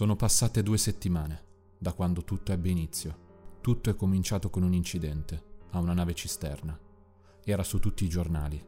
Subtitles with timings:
[0.00, 1.44] Sono passate due settimane
[1.76, 3.58] da quando tutto ebbe inizio.
[3.60, 5.42] Tutto è cominciato con un incidente
[5.72, 6.80] a una nave cisterna.
[7.44, 8.64] Era su tutti i giornali.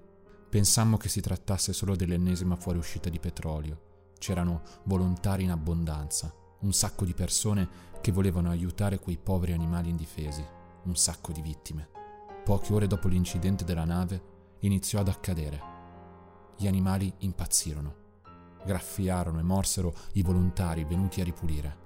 [0.51, 4.11] Pensammo che si trattasse solo dell'ennesima fuoriuscita di petrolio.
[4.19, 7.67] C'erano volontari in abbondanza, un sacco di persone
[8.03, 10.45] che volevano aiutare quei poveri animali indifesi,
[10.83, 11.89] un sacco di vittime.
[12.45, 14.23] Poche ore dopo l'incidente della nave
[14.59, 15.63] iniziò ad accadere.
[16.59, 18.02] Gli animali impazzirono
[18.65, 21.81] graffiarono e morsero i volontari venuti a ripulire.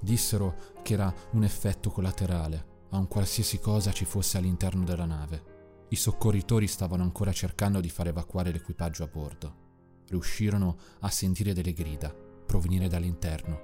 [0.00, 5.86] Dissero che era un effetto collaterale a un qualsiasi cosa ci fosse all'interno della nave.
[5.88, 9.62] I soccorritori stavano ancora cercando di far evacuare l'equipaggio a bordo.
[10.08, 12.14] Riuscirono a sentire delle grida
[12.46, 13.60] provenire dall'interno,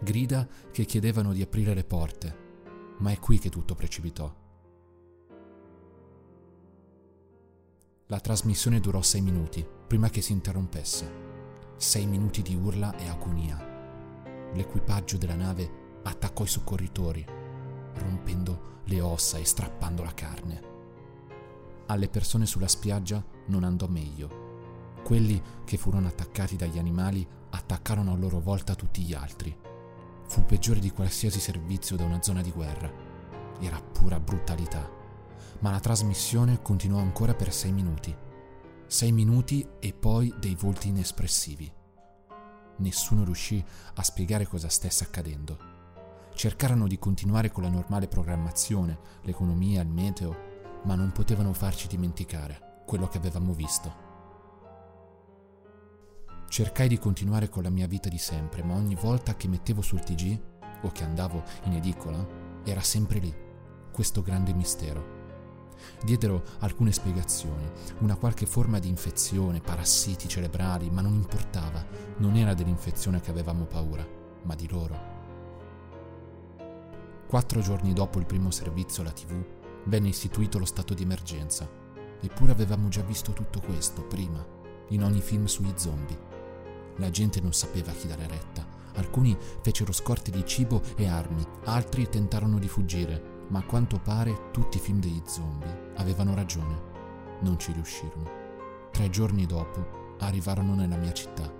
[0.00, 2.36] grida che chiedevano di aprire le porte,
[2.98, 4.32] ma è qui che tutto precipitò.
[8.06, 11.37] La trasmissione durò sei minuti prima che si interrompesse
[11.78, 13.56] sei minuti di urla e agonia.
[14.52, 17.24] L'equipaggio della nave attaccò i soccorritori,
[17.94, 20.62] rompendo le ossa e strappando la carne.
[21.86, 24.96] Alle persone sulla spiaggia non andò meglio.
[25.04, 29.56] Quelli che furono attaccati dagli animali attaccarono a loro volta tutti gli altri.
[30.26, 32.90] Fu peggiore di qualsiasi servizio da una zona di guerra.
[33.60, 34.90] Era pura brutalità.
[35.60, 38.26] Ma la trasmissione continuò ancora per sei minuti
[38.88, 41.70] sei minuti e poi dei volti inespressivi.
[42.78, 43.62] Nessuno riuscì
[43.94, 45.58] a spiegare cosa stesse accadendo.
[46.32, 50.36] Cercarono di continuare con la normale programmazione, l'economia, il meteo,
[50.84, 54.06] ma non potevano farci dimenticare quello che avevamo visto.
[56.48, 60.00] Cercai di continuare con la mia vita di sempre, ma ogni volta che mettevo sul
[60.00, 60.40] TG
[60.82, 62.26] o che andavo in edicola,
[62.64, 63.34] era sempre lì,
[63.92, 65.17] questo grande mistero
[66.02, 67.68] Diedero alcune spiegazioni,
[68.00, 71.84] una qualche forma di infezione, parassiti cerebrali, ma non importava,
[72.18, 74.06] non era dell'infezione che avevamo paura,
[74.42, 75.16] ma di loro.
[77.26, 79.44] Quattro giorni dopo il primo servizio alla TV,
[79.84, 81.68] venne istituito lo stato di emergenza.
[82.20, 84.44] Eppure avevamo già visto tutto questo prima,
[84.88, 86.18] in ogni film sugli zombie.
[86.96, 88.66] La gente non sapeva a chi dare retta.
[88.94, 94.50] Alcuni fecero scorte di cibo e armi, altri tentarono di fuggire, ma a quanto pare
[94.50, 96.96] tutti i film degli zombie avevano ragione.
[97.40, 98.46] Non ci riuscirono.
[98.90, 101.50] Tre giorni dopo arrivarono nella mia città.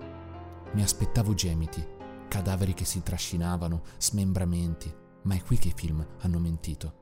[0.73, 1.85] Mi aspettavo gemiti,
[2.27, 6.93] cadaveri che si trascinavano, smembramenti, ma è qui che i film hanno mentito.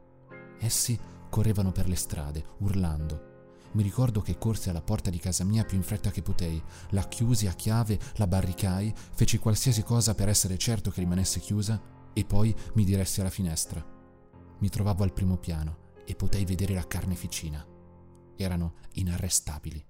[0.59, 0.97] Essi
[1.29, 3.35] correvano per le strade, urlando.
[3.73, 6.61] Mi ricordo che corsi alla porta di casa mia più in fretta che potei,
[6.91, 11.79] la chiusi a chiave, la barricai, feci qualsiasi cosa per essere certo che rimanesse chiusa
[12.13, 13.95] e poi mi diressi alla finestra
[14.59, 17.66] mi trovavo al primo piano e potei vedere la carneficina.
[18.35, 19.85] Erano inarrestabili.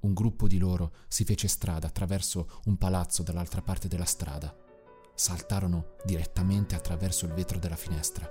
[0.00, 4.56] Un gruppo di loro si fece strada attraverso un palazzo dall'altra parte della strada.
[5.14, 8.28] Saltarono direttamente attraverso il vetro della finestra.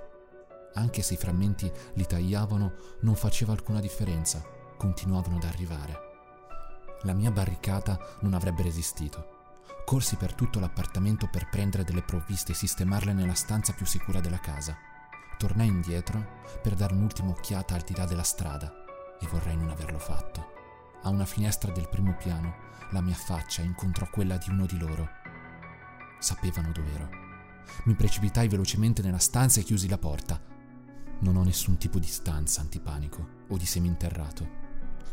[0.74, 2.72] Anche se i frammenti li tagliavano,
[3.02, 4.42] non faceva alcuna differenza,
[4.76, 6.10] continuavano ad arrivare.
[7.02, 9.60] La mia barricata non avrebbe resistito.
[9.84, 14.40] Corsi per tutto l'appartamento per prendere delle provviste e sistemarle nella stanza più sicura della
[14.40, 14.90] casa
[15.42, 18.72] tornai indietro per dare un'ultima occhiata al di là della strada
[19.18, 20.52] e vorrei non averlo fatto.
[21.02, 22.54] A una finestra del primo piano
[22.92, 25.08] la mia faccia incontrò quella di uno di loro.
[26.20, 27.08] Sapevano dov'ero.
[27.86, 30.40] Mi precipitai velocemente nella stanza e chiusi la porta.
[31.18, 34.48] Non ho nessun tipo di stanza antipanico o di seminterrato.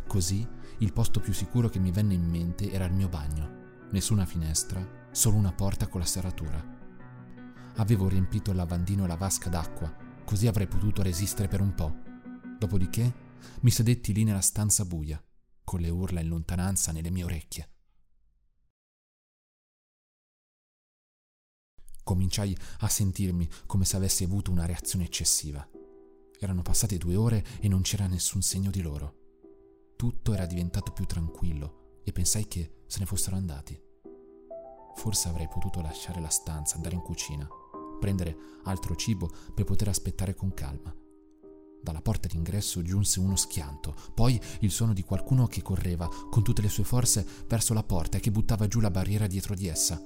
[0.05, 0.47] Così
[0.77, 3.87] il posto più sicuro che mi venne in mente era il mio bagno.
[3.89, 4.79] Nessuna finestra,
[5.09, 6.63] solo una porta con la serratura.
[7.77, 11.91] Avevo riempito il lavandino e la vasca d'acqua così avrei potuto resistere per un po'.
[12.59, 13.13] Dopodiché
[13.61, 15.19] mi sedetti lì nella stanza buia,
[15.63, 17.69] con le urla in lontananza nelle mie orecchie.
[22.03, 25.67] Cominciai a sentirmi come se avessi avuto una reazione eccessiva.
[26.39, 29.15] Erano passate due ore e non c'era nessun segno di loro.
[29.95, 33.81] Tutto era diventato più tranquillo e pensai che se ne fossero andati.
[34.93, 37.49] Forse avrei potuto lasciare la stanza, andare in cucina
[37.99, 40.93] prendere altro cibo per poter aspettare con calma.
[41.81, 46.61] Dalla porta d'ingresso giunse uno schianto, poi il suono di qualcuno che correva con tutte
[46.61, 50.01] le sue forze verso la porta e che buttava giù la barriera dietro di essa.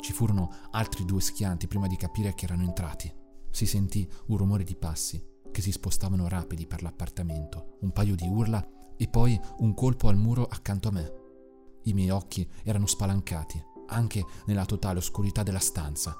[0.00, 3.12] Ci furono altri due schianti prima di capire che erano entrati.
[3.50, 8.26] Si sentì un rumore di passi che si spostavano rapidi per l'appartamento, un paio di
[8.26, 8.66] urla
[8.96, 11.12] e poi un colpo al muro accanto a me.
[11.84, 16.16] I miei occhi erano spalancati, anche nella totale oscurità della stanza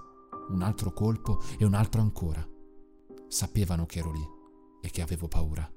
[0.49, 2.47] un altro colpo e un altro ancora.
[3.29, 4.29] Sapevano che ero lì
[4.81, 5.71] e che avevo paura.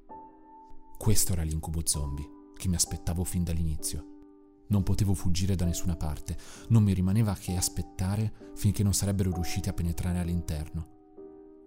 [0.97, 4.15] Questo era l'incubo zombie che mi aspettavo fin dall'inizio.
[4.67, 6.37] Non potevo fuggire da nessuna parte,
[6.69, 10.95] non mi rimaneva che aspettare finché non sarebbero riusciti a penetrare all'interno.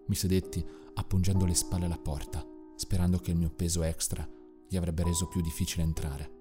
[0.06, 0.64] Mi sedetti
[0.94, 2.44] appoggiando le spalle alla porta,
[2.76, 4.29] sperando che il mio peso extra
[4.69, 6.38] gli avrebbe reso più difficile entrare.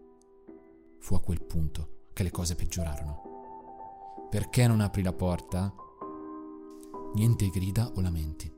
[1.00, 3.22] Fu a quel punto che le cose peggiorarono.
[4.30, 5.74] Perché non apri la porta?
[7.16, 8.54] Niente grida o lamenti,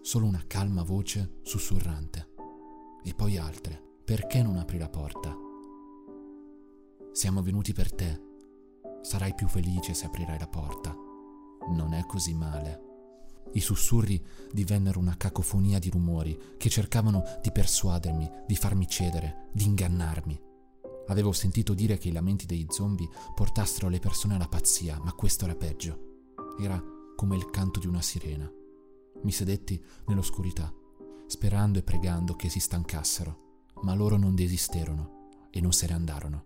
[0.00, 2.30] solo una calma voce sussurrante.
[3.04, 3.80] E poi altre.
[4.02, 5.36] Perché non apri la porta?
[7.12, 8.20] Siamo venuti per te.
[9.02, 10.96] Sarai più felice se aprirai la porta.
[11.68, 12.80] Non è così male.
[13.52, 19.64] I sussurri divennero una cacofonia di rumori che cercavano di persuadermi, di farmi cedere, di
[19.64, 20.40] ingannarmi.
[21.08, 25.44] Avevo sentito dire che i lamenti degli zombie portassero le persone alla pazzia, ma questo
[25.44, 26.34] era peggio.
[26.58, 26.82] Era
[27.16, 28.50] come il canto di una sirena.
[29.22, 30.72] Mi sedetti nell'oscurità,
[31.26, 36.44] sperando e pregando che si stancassero, ma loro non desisterono e non se ne andarono.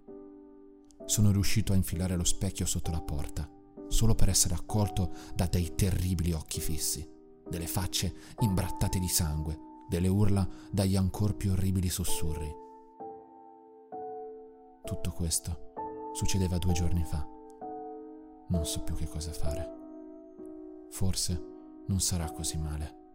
[1.04, 3.50] Sono riuscito a infilare lo specchio sotto la porta
[3.88, 7.08] solo per essere accolto da dei terribili occhi fissi,
[7.48, 9.58] delle facce imbrattate di sangue,
[9.88, 12.64] delle urla dagli ancor più orribili sussurri.
[14.84, 15.72] Tutto questo
[16.12, 17.26] succedeva due giorni fa.
[18.48, 19.75] Non so più che cosa fare.
[20.90, 21.54] Forse
[21.86, 23.05] non sarà così male.